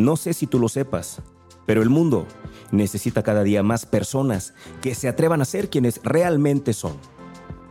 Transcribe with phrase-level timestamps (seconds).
[0.00, 1.20] No sé si tú lo sepas,
[1.66, 2.26] pero el mundo
[2.72, 6.94] necesita cada día más personas que se atrevan a ser quienes realmente son.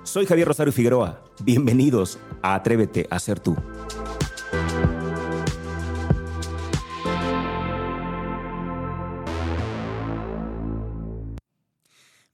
[0.04, 1.24] Soy Javier Rosario Figueroa.
[1.42, 3.56] Bienvenidos a Atrévete a ser tú.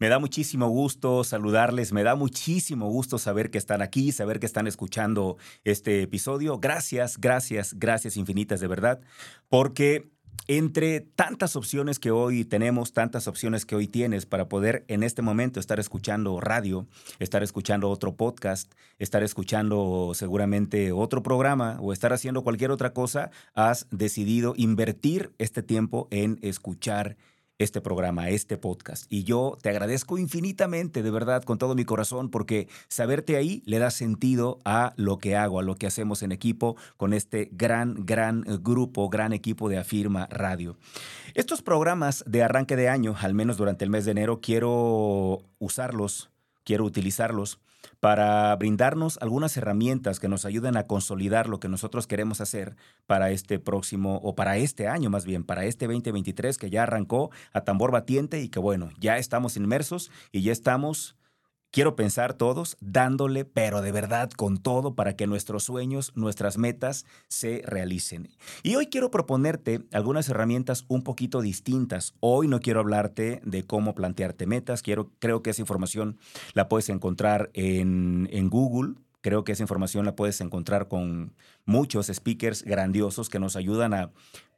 [0.06, 4.46] Me da muchísimo gusto saludarles, me da muchísimo gusto saber que están aquí, saber que
[4.46, 6.60] están escuchando este episodio.
[6.60, 9.02] Gracias, gracias, gracias infinitas de verdad,
[9.50, 10.12] porque
[10.48, 15.24] entre tantas opciones que hoy tenemos, tantas opciones que hoy tienes para poder en este
[15.24, 16.86] momento estar escuchando radio,
[17.18, 23.32] estar escuchando otro podcast, estar escuchando seguramente otro programa o estar haciendo cualquier otra cosa,
[23.56, 27.18] has decidido invertir este tiempo en escuchar
[27.58, 29.06] este programa, este podcast.
[29.10, 33.80] Y yo te agradezco infinitamente, de verdad, con todo mi corazón, porque saberte ahí le
[33.80, 38.06] da sentido a lo que hago, a lo que hacemos en equipo con este gran,
[38.06, 40.78] gran grupo, gran equipo de Afirma Radio.
[41.34, 46.30] Estos programas de arranque de año, al menos durante el mes de enero, quiero usarlos,
[46.66, 47.60] quiero utilizarlos
[48.00, 53.32] para brindarnos algunas herramientas que nos ayuden a consolidar lo que nosotros queremos hacer para
[53.32, 57.62] este próximo, o para este año más bien, para este 2023 que ya arrancó a
[57.62, 61.16] tambor batiente y que bueno, ya estamos inmersos y ya estamos
[61.76, 67.06] Quiero pensar todos dándole, pero de verdad con todo para que nuestros sueños, nuestras metas
[67.28, 68.30] se realicen.
[68.64, 72.14] Y hoy quiero proponerte algunas herramientas un poquito distintas.
[72.22, 74.84] Hoy no quiero hablarte de cómo plantearte metas.
[74.84, 76.18] Quiero, creo que esa información
[76.54, 78.94] la puedes encontrar en, en Google.
[79.20, 81.34] Creo que esa información la puedes encontrar con
[81.66, 84.12] muchos speakers grandiosos que nos ayudan a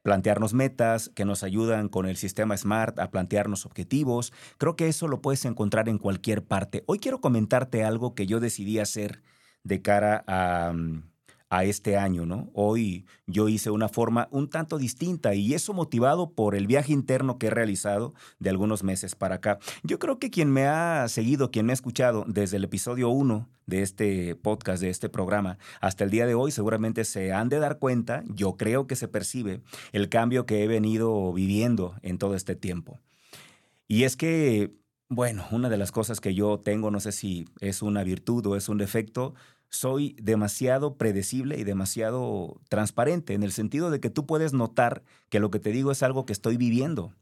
[0.08, 4.32] plantearnos metas, que nos ayudan con el sistema SMART a plantearnos objetivos.
[4.58, 6.86] Creo que eso lo puedes encontrar en cualquier parte.
[6.86, 9.22] Hoy quiero comentarte algo que yo decidí hacer
[9.64, 11.04] de cara a, mm,
[11.50, 12.50] a este año, ¿no?
[12.53, 17.38] Hoy yo hice una forma un tanto distinta y eso motivado por el viaje interno
[17.38, 19.60] que he realizado de algunos meses para acá.
[19.83, 23.48] Yo creo que quien me ha seguido, quien me ha escuchado desde el episodio 1
[23.66, 27.60] de este podcast, de este programa, hasta el día de hoy, seguramente se han de
[27.60, 29.61] dar cuenta, yo creo que se percibe
[29.92, 32.99] el cambio que he venido viviendo en todo este tiempo.
[33.88, 34.73] Y es que,
[35.08, 38.55] bueno, una de las cosas que yo tengo, no sé si es una virtud o
[38.58, 39.33] es un defecto,
[39.70, 45.39] soy demasiado predecible y demasiado transparente, en el sentido de que tú puedes notar que
[45.39, 47.14] lo que te digo es algo que estoy viviendo.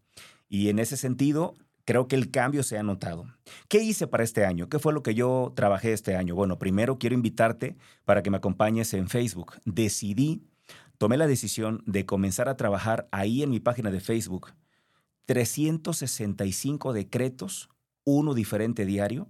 [0.47, 3.25] Y en ese sentido, creo que el cambio se ha notado.
[3.67, 4.69] ¿Qué hice para este año?
[4.69, 6.35] ¿Qué fue lo que yo trabajé este año?
[6.35, 9.53] Bueno, primero quiero invitarte para que me acompañes en Facebook.
[9.65, 10.43] Decidí,
[10.97, 14.53] tomé la decisión de comenzar a trabajar ahí en mi página de Facebook.
[15.25, 17.69] 365 decretos,
[18.03, 19.29] uno diferente diario,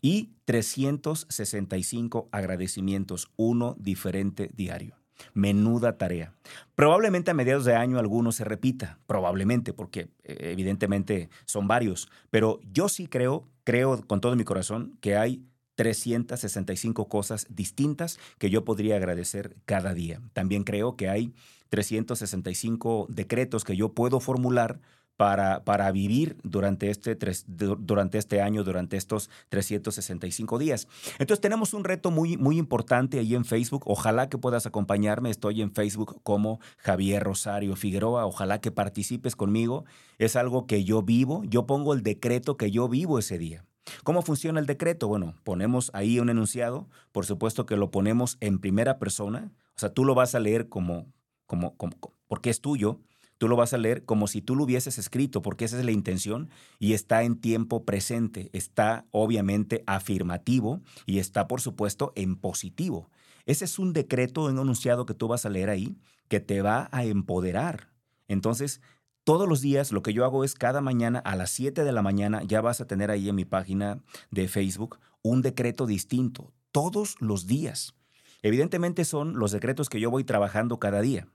[0.00, 4.96] y 365 agradecimientos, uno diferente diario.
[5.32, 6.34] Menuda tarea.
[6.74, 12.60] Probablemente a mediados de año alguno se repita, probablemente, porque eh, evidentemente son varios, pero
[12.72, 15.42] yo sí creo, creo con todo mi corazón que hay
[15.76, 20.20] 365 cosas distintas que yo podría agradecer cada día.
[20.32, 21.34] También creo que hay
[21.68, 24.80] 365 decretos que yo puedo formular
[25.16, 27.16] para, para vivir durante este,
[27.46, 30.88] durante este año, durante estos 365 días.
[31.18, 33.84] Entonces tenemos un reto muy, muy importante ahí en Facebook.
[33.86, 35.30] Ojalá que puedas acompañarme.
[35.30, 38.26] Estoy en Facebook como Javier Rosario Figueroa.
[38.26, 39.84] Ojalá que participes conmigo.
[40.18, 41.42] Es algo que yo vivo.
[41.44, 43.64] Yo pongo el decreto que yo vivo ese día.
[44.04, 45.08] ¿Cómo funciona el decreto?
[45.08, 46.88] Bueno, ponemos ahí un enunciado.
[47.12, 49.52] Por supuesto que lo ponemos en primera persona.
[49.76, 51.06] O sea, tú lo vas a leer como,
[51.46, 51.96] como, como
[52.28, 53.00] porque es tuyo
[53.38, 55.90] Tú lo vas a leer como si tú lo hubieses escrito, porque esa es la
[55.92, 63.10] intención y está en tiempo presente, está obviamente afirmativo y está, por supuesto, en positivo.
[63.44, 65.96] Ese es un decreto, un enunciado que tú vas a leer ahí
[66.28, 67.92] que te va a empoderar.
[68.28, 68.80] Entonces,
[69.24, 72.02] todos los días lo que yo hago es cada mañana a las 7 de la
[72.02, 77.16] mañana ya vas a tener ahí en mi página de Facebook un decreto distinto, todos
[77.20, 77.94] los días.
[78.42, 81.28] Evidentemente son los decretos que yo voy trabajando cada día.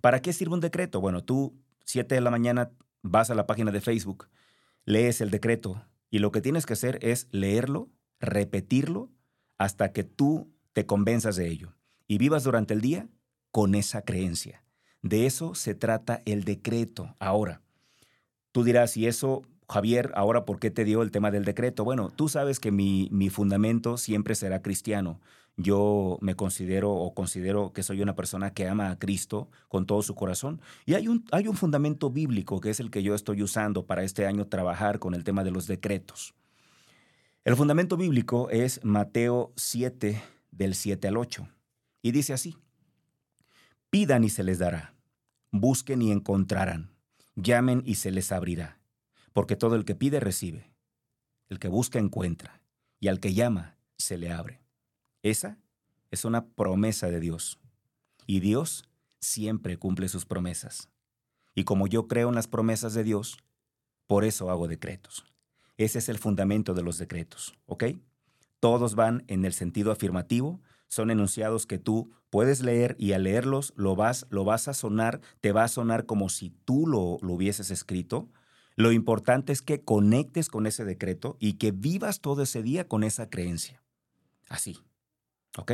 [0.00, 1.00] ¿Para qué sirve un decreto?
[1.00, 2.70] Bueno, tú, 7 de la mañana,
[3.02, 4.28] vas a la página de Facebook,
[4.84, 7.90] lees el decreto y lo que tienes que hacer es leerlo,
[8.20, 9.10] repetirlo,
[9.58, 11.74] hasta que tú te convenzas de ello
[12.06, 13.08] y vivas durante el día
[13.50, 14.64] con esa creencia.
[15.02, 17.16] De eso se trata el decreto.
[17.18, 17.60] Ahora,
[18.52, 21.84] tú dirás, y eso, Javier, ahora, ¿por qué te dio el tema del decreto?
[21.84, 25.20] Bueno, tú sabes que mi, mi fundamento siempre será cristiano
[25.56, 30.02] yo me considero o considero que soy una persona que ama a Cristo con todo
[30.02, 30.60] su corazón.
[30.86, 34.02] Y hay un, hay un fundamento bíblico que es el que yo estoy usando para
[34.02, 36.34] este año trabajar con el tema de los decretos.
[37.44, 40.22] El fundamento bíblico es Mateo 7,
[40.52, 41.48] del 7 al 8.
[42.00, 42.56] Y dice así,
[43.90, 44.94] pidan y se les dará,
[45.50, 46.90] busquen y encontrarán,
[47.34, 48.80] llamen y se les abrirá,
[49.32, 50.72] porque todo el que pide recibe,
[51.48, 52.62] el que busca encuentra,
[53.00, 54.61] y al que llama se le abre.
[55.22, 55.58] Esa
[56.10, 57.58] es una promesa de Dios,
[58.26, 58.84] y Dios
[59.20, 60.88] siempre cumple sus promesas.
[61.54, 63.38] Y como yo creo en las promesas de Dios,
[64.06, 65.24] por eso hago decretos.
[65.76, 67.84] Ese es el fundamento de los decretos, ¿ok?
[68.60, 73.72] Todos van en el sentido afirmativo, son enunciados que tú puedes leer y al leerlos
[73.76, 77.32] lo vas, lo vas a sonar, te va a sonar como si tú lo, lo
[77.32, 78.28] hubieses escrito.
[78.76, 83.04] Lo importante es que conectes con ese decreto y que vivas todo ese día con
[83.04, 83.82] esa creencia.
[84.48, 84.78] Así,
[85.56, 85.72] ¿ok?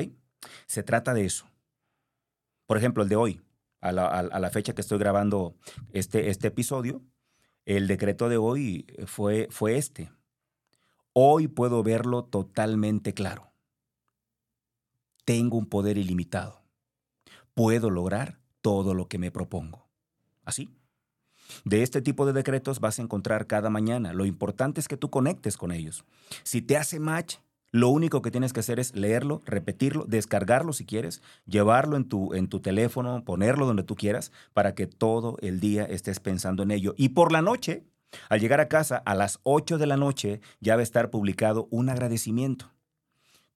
[0.67, 1.47] Se trata de eso.
[2.67, 3.43] Por ejemplo, el de hoy,
[3.81, 5.57] a la, fecha que estoy grabando
[5.93, 7.03] este, este episodio,
[7.65, 10.11] el decreto de hoy fue, fue este.
[11.13, 13.51] Hoy puedo verlo totalmente claro.
[15.25, 16.63] Tengo un poder ilimitado.
[17.55, 19.89] Puedo lograr todo lo que me propongo.
[20.45, 20.71] Así.
[21.65, 24.13] De este tipo de decretos vas a encontrar cada mañana.
[24.13, 26.05] Lo importante es que tú conectes con ellos.
[26.43, 27.37] Si te hace match,
[27.71, 32.33] lo único que tienes que hacer es leerlo, repetirlo, descargarlo si quieres, llevarlo en tu,
[32.35, 36.71] en tu teléfono, ponerlo donde tú quieras, para que todo el día estés pensando en
[36.71, 36.95] ello.
[36.97, 37.85] Y por la noche,
[38.31, 41.69] al llegar a casa a las 8 de la noche, ya va a estar publicado
[41.71, 42.73] un agradecimiento.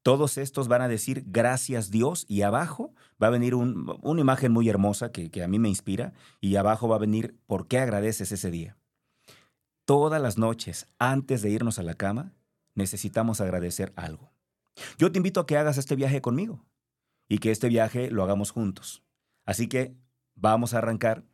[0.02, 2.92] Todos estos van a decir gracias Dios y abajo
[3.22, 6.88] va a venir una imagen muy hermosa que, que a mí me inspira y abajo
[6.88, 8.76] va a venir por qué agradeces ese día.
[9.84, 12.32] Todas las noches, antes de irnos a la cama,
[12.74, 14.32] necesitamos agradecer algo.
[14.98, 16.64] Yo te invito a que hagas este viaje conmigo
[17.28, 19.02] y que este viaje lo hagamos juntos.
[19.44, 19.94] Así que
[20.34, 21.24] vamos a arrancar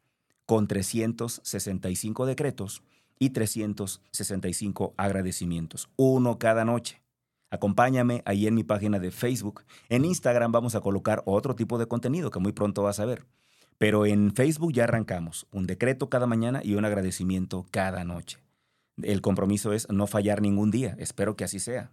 [0.46, 2.82] con 365 decretos
[3.18, 7.02] y 365 agradecimientos, uno cada noche.
[7.50, 9.64] Acompáñame ahí en mi página de Facebook.
[9.88, 13.24] En Instagram vamos a colocar otro tipo de contenido que muy pronto vas a ver.
[13.78, 18.38] Pero en Facebook ya arrancamos un decreto cada mañana y un agradecimiento cada noche.
[19.02, 20.96] El compromiso es no fallar ningún día.
[20.98, 21.92] Espero que así sea.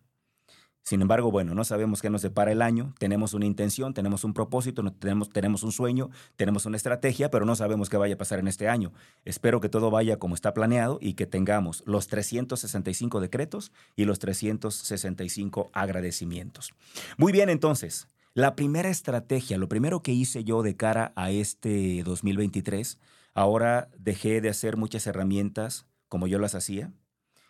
[0.85, 4.35] Sin embargo, bueno, no sabemos qué nos depara el año, tenemos una intención, tenemos un
[4.35, 4.83] propósito,
[5.31, 8.69] tenemos, un sueño, tenemos una estrategia, pero no sabemos qué vaya a pasar en este
[8.69, 8.93] año.
[9.23, 14.19] Espero que todo vaya como está planeado y que tengamos los 365 decretos y los
[14.19, 16.75] 365 agradecimientos.
[17.17, 22.03] Muy bien, entonces, la primera estrategia, lo primero que hice yo de cara a este
[22.03, 22.99] 2023,
[23.33, 26.93] ahora dejé de hacer muchas herramientas como yo las hacía.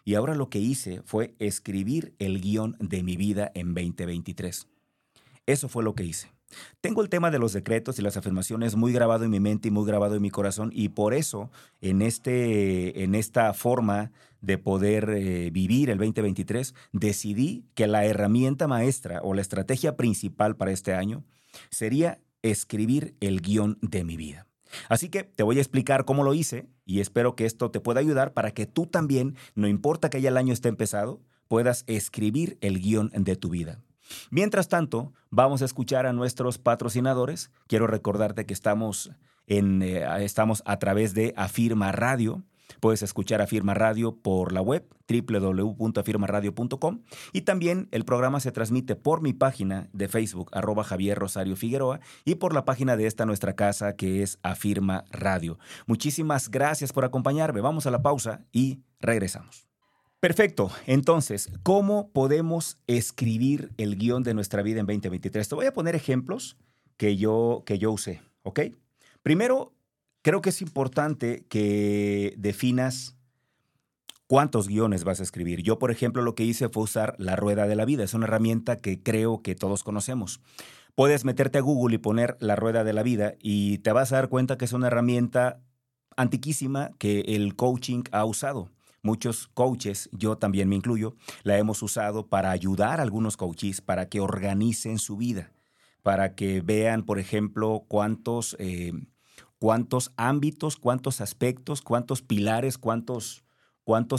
[0.05, 4.67] Y ahora lo que hice fue escribir el guion de mi vida en 2023.
[5.45, 6.31] Eso fue lo que hice.
[6.81, 9.71] Tengo el tema de los decretos y las afirmaciones muy grabado en mi mente y
[9.71, 15.11] muy grabado en mi corazón y por eso en, este, en esta forma de poder
[15.11, 20.95] eh, vivir el 2023 decidí que la herramienta maestra o la estrategia principal para este
[20.95, 21.23] año
[21.69, 24.47] sería escribir el guion de mi vida.
[24.89, 27.99] Así que te voy a explicar cómo lo hice y espero que esto te pueda
[27.99, 32.57] ayudar para que tú también, no importa que ya el año esté empezado, puedas escribir
[32.61, 33.81] el guion de tu vida.
[34.29, 37.51] Mientras tanto, vamos a escuchar a nuestros patrocinadores.
[37.67, 39.11] Quiero recordarte que estamos,
[39.47, 42.43] en, eh, estamos a través de Afirma Radio.
[42.79, 47.01] Puedes escuchar Afirma Radio por la web www.afirmaradio.com
[47.33, 51.99] y también el programa se transmite por mi página de Facebook arroba Javier Rosario Figueroa
[52.23, 55.59] y por la página de esta nuestra casa que es Afirma Radio.
[55.87, 57.61] Muchísimas gracias por acompañarme.
[57.61, 59.67] Vamos a la pausa y regresamos.
[60.19, 60.71] Perfecto.
[60.87, 65.47] Entonces, ¿cómo podemos escribir el guion de nuestra vida en 2023?
[65.47, 66.57] Te voy a poner ejemplos
[66.97, 68.61] que yo, que yo usé, ¿ok?
[69.21, 69.74] Primero,
[70.25, 73.15] creo que es importante que definas
[74.25, 75.61] cuántos guiones vas a escribir.
[75.61, 78.03] Yo, por ejemplo, lo que hice fue usar la rueda de la vida.
[78.03, 80.41] Es una herramienta que creo que todos conocemos.
[80.95, 84.15] Puedes meterte a Google y poner la rueda de la vida y te vas a
[84.15, 85.61] dar cuenta que es una herramienta
[86.17, 88.71] antiquísima que el coaching ha usado.
[89.03, 91.13] Muchos coaches, yo también me incluyo,
[91.43, 95.51] la hemos usado para ayudar a algunos coaches para que organicen su vida,
[96.01, 98.55] para que vean, por ejemplo, cuántos...
[98.57, 98.91] Eh,
[99.59, 103.43] cuántos ámbitos, cuántos aspectos, cuántos pilares, cuántos,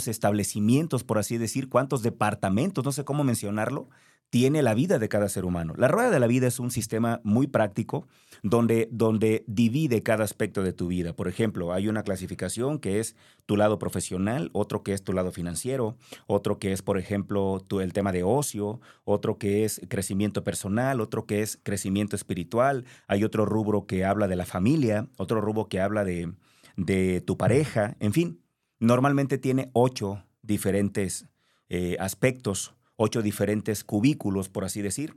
[0.07, 3.89] establecimientos, por así decir, cuántos departamentos, no sé cómo mencionarlo,
[4.29, 5.73] tiene la vida de cada ser humano.
[5.77, 8.07] La rueda de la vida es un sistema muy práctico
[8.43, 11.13] donde, donde divide cada aspecto de tu vida.
[11.13, 13.15] Por ejemplo, hay una clasificación que es
[13.45, 15.95] tu lado profesional, otro que es tu lado financiero,
[16.27, 20.99] otro que es, por ejemplo, tu, el tema de ocio, otro que es crecimiento personal,
[20.99, 25.69] otro que es crecimiento espiritual, hay otro rubro que habla de la familia, otro rubro
[25.69, 26.33] que habla de,
[26.75, 28.41] de tu pareja, en fin,
[28.79, 31.27] normalmente tiene ocho diferentes
[31.69, 35.15] eh, aspectos ocho diferentes cubículos, por así decir.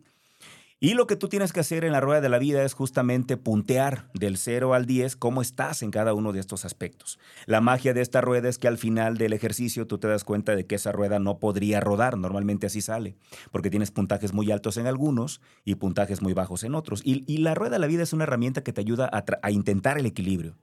[0.82, 3.37] Y lo que tú tienes que hacer en la rueda de la vida es justamente
[3.37, 7.18] puntear del 0 al 10 cómo estás en cada uno de estos aspectos.
[7.44, 10.56] La magia de esta rueda es que al final del ejercicio tú te das cuenta
[10.56, 13.14] de que esa rueda no podría rodar, normalmente así sale,
[13.52, 17.02] porque tienes puntajes muy altos en algunos y puntajes muy bajos en otros.
[17.04, 20.06] Y, la rueda de la vida es una herramienta que te ayuda a intentar el
[20.06, 20.56] equilibrio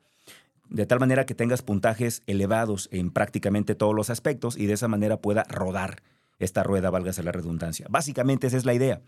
[0.70, 4.88] de tal manera que tengas puntajes elevados en prácticamente todos los aspectos y de esa
[4.88, 6.02] manera pueda rodar
[6.40, 7.88] esta rueda, válgase la redundancia.
[7.90, 9.02] Básicamente esa es la idea.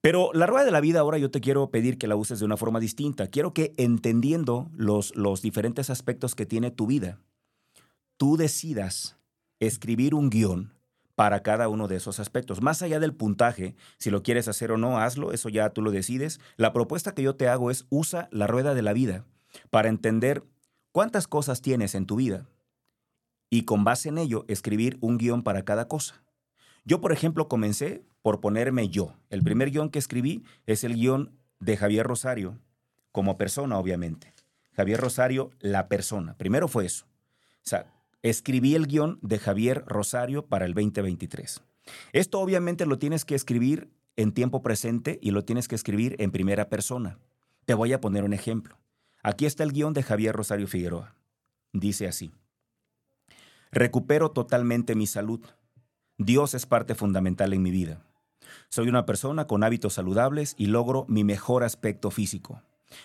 [0.00, 2.44] Pero la rueda de la vida ahora yo te quiero pedir que la uses de
[2.44, 3.28] una forma distinta.
[3.28, 7.20] Quiero que entendiendo los, los diferentes aspectos que tiene tu vida,
[8.16, 9.16] tú decidas
[9.58, 10.72] escribir un guion
[11.16, 12.60] para cada uno de esos aspectos.
[12.60, 15.90] Más allá del puntaje, si lo quieres hacer o no, hazlo, eso ya tú lo
[15.90, 16.40] decides.
[16.56, 19.24] La propuesta que yo te hago es usa la rueda de la vida
[19.70, 20.44] para entender
[20.92, 22.46] cuántas cosas tienes en tu vida
[23.50, 26.22] y con base en ello escribir un guion para cada cosa.
[26.86, 29.16] Yo, por ejemplo, comencé por ponerme yo.
[29.28, 32.58] El primer guion que escribí es el guion de Javier Rosario,
[33.10, 34.32] como persona, obviamente.
[34.72, 36.36] Javier Rosario, la persona.
[36.38, 37.04] Primero fue eso.
[37.04, 41.60] O sea, escribí el guion de Javier Rosario para el 2023.
[42.12, 46.30] Esto obviamente lo tienes que escribir en tiempo presente y lo tienes que escribir en
[46.30, 47.18] primera persona.
[47.64, 48.78] Te voy a poner un ejemplo.
[49.24, 51.16] Aquí está el guion de Javier Rosario Figueroa.
[51.72, 52.30] Dice así.
[53.72, 55.40] Recupero totalmente mi salud.
[56.18, 58.02] Dios es parte fundamental en mi vida.
[58.70, 62.62] Soy una persona con hábitos saludables y logro mi mejor aspecto físico.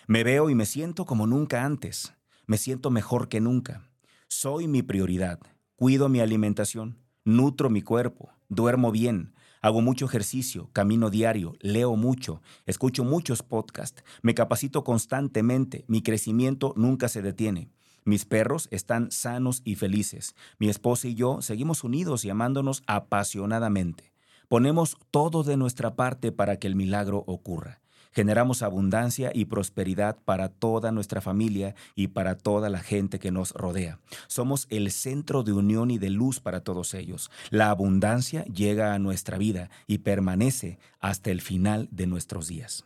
[0.08, 2.14] Me veo y me siento como nunca antes.
[2.46, 3.82] Me siento mejor que nunca.
[4.30, 5.40] Soy mi prioridad.
[5.76, 7.00] Cuido mi alimentación.
[7.26, 8.30] Nutro mi cuerpo.
[8.48, 9.34] Duermo bien.
[9.62, 16.74] Hago mucho ejercicio, camino diario, leo mucho, escucho muchos podcasts, me capacito constantemente, mi crecimiento
[16.76, 17.70] nunca se detiene.
[18.04, 20.36] Mis perros están sanos y felices.
[20.58, 24.12] Mi esposa y yo seguimos unidos y amándonos apasionadamente.
[24.48, 27.80] Ponemos todo de nuestra parte para que el milagro ocurra.
[28.14, 33.54] Generamos abundancia y prosperidad para toda nuestra familia y para toda la gente que nos
[33.54, 34.00] rodea.
[34.28, 37.32] Somos el centro de unión y de luz para todos ellos.
[37.50, 42.86] La abundancia llega a nuestra vida y permanece hasta el final de nuestros días.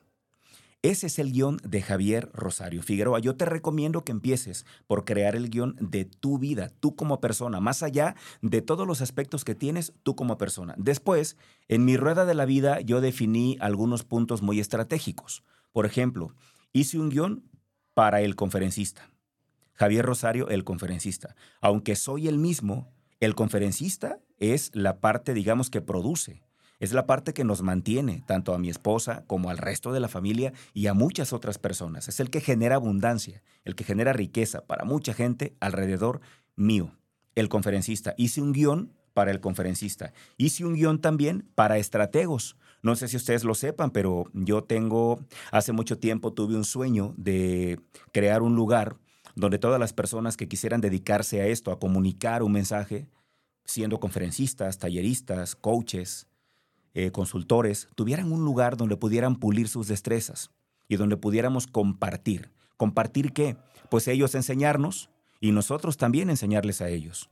[0.85, 3.17] Ese es el guion de Javier Rosario Figueroa.
[3.17, 7.59] Yo te recomiendo que empieces por crear el guion de tu vida, tú como persona,
[7.59, 10.75] más allá de todos los aspectos que tienes tú como persona.
[10.77, 11.37] Después,
[11.69, 15.43] en mi rueda de la vida, yo definí algunos puntos muy estratégicos.
[15.71, 16.35] Por ejemplo,
[16.71, 17.49] hice un guion
[17.95, 19.09] para el conferencista.
[19.73, 21.35] Javier Rosario, el conferencista.
[21.61, 26.44] Aunque soy el mismo, el conferencista es la parte, digamos, que produce
[26.79, 30.07] es la parte que nos mantiene, tanto a mi esposa como al resto de la
[30.07, 32.07] familia y a muchas otras personas.
[32.07, 36.21] Es el que genera abundancia, el que genera riqueza para mucha gente alrededor
[36.55, 36.91] mío.
[37.35, 38.13] El conferencista.
[38.17, 40.13] Hice un guion para el conferencista.
[40.37, 42.57] Hice un guion también para estrategos.
[42.81, 45.19] No sé si ustedes lo sepan, pero yo tengo,
[45.51, 47.79] hace mucho tiempo tuve un sueño de
[48.11, 48.97] crear un lugar
[49.35, 53.07] donde todas las personas que quisieran dedicarse a esto, a comunicar un mensaje,
[53.65, 56.27] siendo conferencistas, talleristas, coaches,
[56.95, 60.51] eh, consultores tuvieran un lugar donde pudieran pulir sus destrezas
[60.87, 62.51] y donde pudiéramos compartir.
[62.77, 63.57] ¿Compartir qué?
[63.89, 65.09] Pues ellos enseñarnos
[65.41, 67.29] y nosotros también enseñarles a ellos.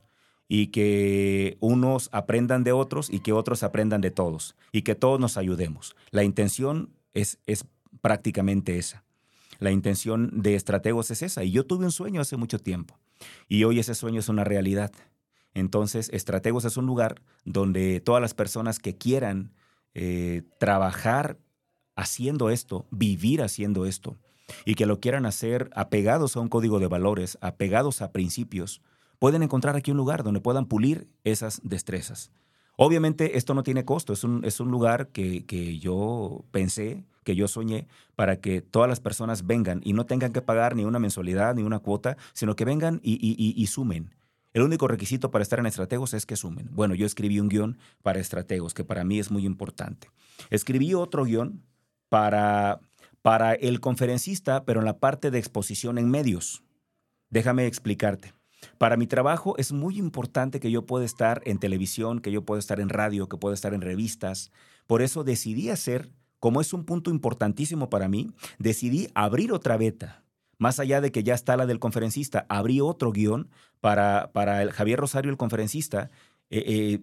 [0.48, 4.54] Y que unos aprendan de otros y que otros aprendan de todos.
[4.70, 5.96] Y que todos nos ayudemos.
[6.10, 7.64] La intención es, es
[8.02, 9.02] prácticamente esa.
[9.60, 11.42] La intención de estrategos es esa.
[11.42, 12.98] Y yo tuve un sueño hace mucho tiempo.
[13.48, 14.92] Y hoy ese sueño es una realidad.
[15.54, 19.52] Entonces, Estrategos es un lugar donde todas las personas que quieran
[19.94, 21.38] eh, trabajar
[21.94, 24.18] haciendo esto, vivir haciendo esto,
[24.64, 28.82] y que lo quieran hacer apegados a un código de valores, apegados a principios,
[29.20, 32.32] pueden encontrar aquí un lugar donde puedan pulir esas destrezas.
[32.76, 37.46] Obviamente esto no tiene costo, es un, es un lugar que, yo pensé, que yo
[37.46, 41.54] soñé, para que todas las personas vengan y no tengan que pagar ni una mensualidad
[41.54, 43.16] ni una cuota, sino que vengan y,
[43.56, 44.10] y sumen
[44.54, 46.70] el único requisito para estar en estrategos es que sumen.
[46.72, 50.08] Bueno, yo escribí un guion para estrategos, que para mí es muy importante.
[50.48, 51.64] Escribí otro guion
[52.08, 52.80] para,
[53.20, 56.62] para el conferencista, pero en la parte de exposición en medios.
[57.30, 58.32] Déjame explicarte.
[58.78, 62.60] Para mi trabajo es muy importante que yo pueda estar en televisión, que yo pueda
[62.60, 64.52] estar en radio, que pueda estar en revistas.
[64.86, 68.30] Por eso decidí hacer, como es un punto importantísimo para mí,
[68.60, 70.23] decidí abrir otra beta
[70.58, 73.48] más allá de que ya está la del conferencista, abrí otro guion
[73.80, 76.10] para, para el Javier Rosario, el conferencista,
[76.50, 77.00] eh, eh,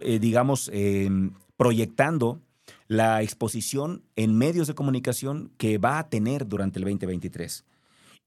[0.00, 2.40] eh, digamos, em, proyectando
[2.88, 7.64] la exposición en medios de comunicación que va a tener durante el 2023.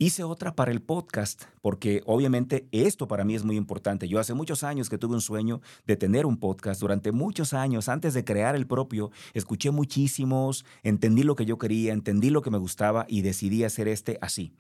[0.02, 4.08] Hice otra para el podcast, porque obviamente esto para mí es muy importante.
[4.08, 6.80] Yo hace muchos años que tuve un sueño de tener un podcast.
[6.80, 11.92] Durante muchos años, antes de crear el propio, escuché muchísimos, entendí lo que yo quería,
[11.92, 14.54] entendí lo que me gustaba y decidí hacer este así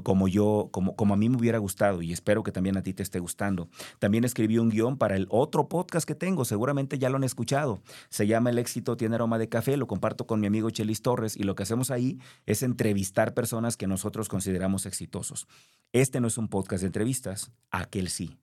[0.00, 2.94] como yo, como, como a mí me hubiera gustado y espero que también a ti
[2.94, 3.68] te esté gustando.
[3.98, 7.82] También escribí un guion para el otro podcast que tengo, seguramente ya lo han escuchado.
[8.08, 11.36] Se llama El éxito tiene aroma de café, lo comparto con mi amigo Chelis Torres
[11.36, 15.46] y lo que hacemos ahí es entrevistar personas que nosotros consideramos exitosos.
[15.92, 18.38] Este no es un podcast de entrevistas, aquel sí.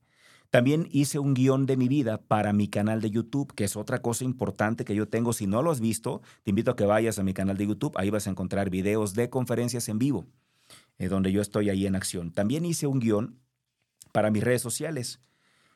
[0.50, 4.02] También hice un guion de mi vida para mi canal de YouTube, que es otra
[4.02, 5.32] cosa importante que yo tengo.
[5.32, 7.96] Si no lo has visto, te invito a que vayas a mi canal de YouTube.
[7.98, 10.26] Ahí vas a encontrar videos de conferencias en vivo.
[11.00, 12.32] Eh, donde yo estoy ahí en acción.
[12.32, 13.40] También hice un guion
[14.12, 15.22] para mis redes sociales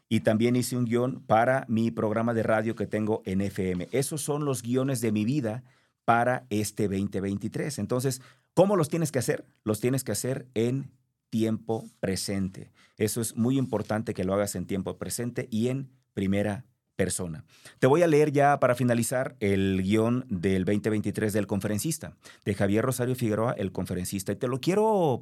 [0.10, 3.88] y también hice un guion para mi programa de radio que tengo en FM.
[3.94, 5.64] Esos son los guiones de mi vida
[6.04, 7.80] para este 2023.
[7.80, 8.22] Entonces,
[8.54, 9.46] ¿cómo los tienes que hacer?
[9.64, 10.92] Los tienes que hacer en
[11.30, 12.72] tiempo presente.
[12.98, 17.44] Eso es muy importante que lo hagas en tiempo presente y en primera persona.
[17.80, 22.86] Te voy a leer ya para finalizar el guion del 2023 del conferencista, de Javier
[22.86, 24.32] Rosario Figueroa, el conferencista.
[24.32, 25.22] Y te lo quiero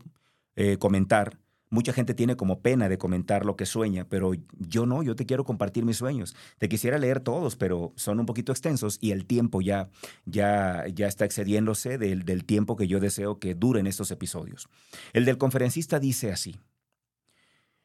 [0.55, 1.39] eh, comentar.
[1.69, 5.25] Mucha gente tiene como pena de comentar lo que sueña, pero yo no, yo te
[5.25, 6.35] quiero compartir mis sueños.
[6.57, 9.89] Te quisiera leer todos, pero son un poquito extensos y el tiempo ya,
[10.25, 14.67] ya, ya está excediéndose del, del tiempo que yo deseo que duren estos episodios.
[15.13, 16.57] El del conferencista dice así.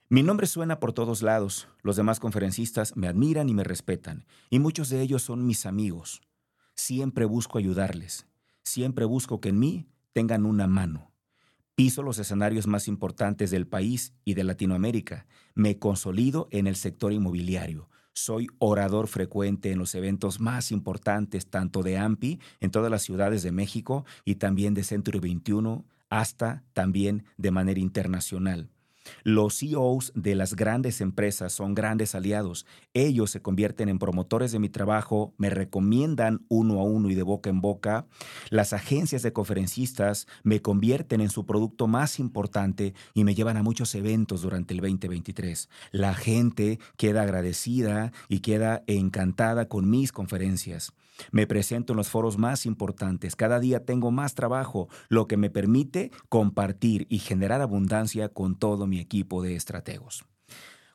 [0.08, 4.60] Mi nombre suena por todos lados, los demás conferencistas me admiran y me respetan, y
[4.60, 6.22] muchos de ellos son mis amigos.
[6.76, 8.28] Siempre busco ayudarles,
[8.62, 11.10] siempre busco que en mí tengan una mano.
[11.74, 17.12] Piso los escenarios más importantes del país y de Latinoamérica, me consolido en el sector
[17.12, 23.02] inmobiliario, soy orador frecuente en los eventos más importantes tanto de AMPI en todas las
[23.02, 28.70] ciudades de México y también de Centro 21 hasta también de manera internacional.
[29.22, 32.66] Los CEOs de las grandes empresas son grandes aliados.
[32.94, 37.22] Ellos se convierten en promotores de mi trabajo, me recomiendan uno a uno y de
[37.22, 38.06] boca en boca.
[38.50, 43.62] Las agencias de conferencistas me convierten en su producto más importante y me llevan a
[43.62, 45.68] muchos eventos durante el 2023.
[45.92, 50.92] La gente queda agradecida y queda encantada con mis conferencias.
[51.30, 53.36] Me presento en los foros más importantes.
[53.36, 58.86] Cada día tengo más trabajo, lo que me permite compartir y generar abundancia con todo
[58.86, 60.24] mi equipo de estrategos.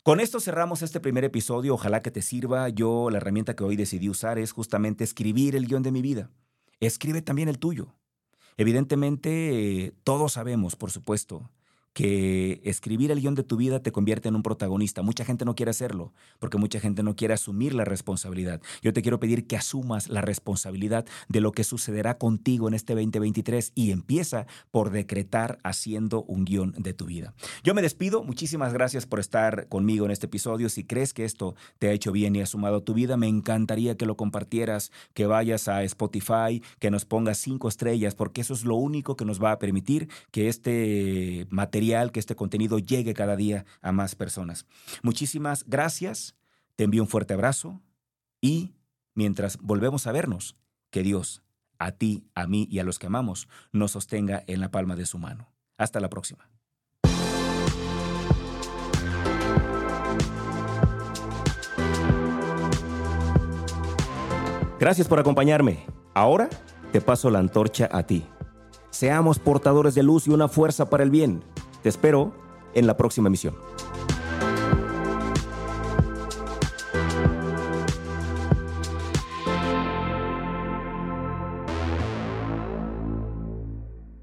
[0.03, 1.75] Con esto cerramos este primer episodio.
[1.75, 2.69] Ojalá que te sirva.
[2.69, 6.31] Yo la herramienta que hoy decidí usar es justamente escribir el guion de mi vida.
[6.79, 7.93] Escribe también el tuyo.
[8.57, 11.51] Evidentemente, todos sabemos, por supuesto,
[11.93, 15.01] que escribir el guion de tu vida te convierte en un protagonista.
[15.01, 18.61] Mucha gente no quiere hacerlo porque mucha gente no quiere asumir la responsabilidad.
[18.81, 22.93] Yo te quiero pedir que asumas la responsabilidad de lo que sucederá contigo en este
[22.93, 27.33] 2023 y empieza por decretar haciendo un guion de tu vida.
[27.63, 28.23] Yo me despido.
[28.23, 30.69] Muchísimas gracias por estar conmigo en este episodio.
[30.69, 33.27] Si crees que esto te ha hecho bien y ha sumado a tu vida, me
[33.27, 38.53] encantaría que lo compartieras, que vayas a Spotify, que nos pongas cinco estrellas, porque eso
[38.53, 41.47] es lo único que nos va a permitir que este
[42.11, 44.65] que este contenido llegue cada día a más personas.
[45.01, 46.35] Muchísimas gracias,
[46.75, 47.81] te envío un fuerte abrazo
[48.39, 48.75] y
[49.15, 50.55] mientras volvemos a vernos,
[50.91, 51.41] que Dios,
[51.79, 55.05] a ti, a mí y a los que amamos, nos sostenga en la palma de
[55.05, 55.51] su mano.
[55.77, 56.47] Hasta la próxima.
[64.79, 65.85] Gracias por acompañarme.
[66.13, 66.49] Ahora
[66.91, 68.25] te paso la antorcha a ti.
[68.91, 71.43] Seamos portadores de luz y una fuerza para el bien.
[71.81, 72.31] Te espero
[72.73, 73.70] en la próxima emisión.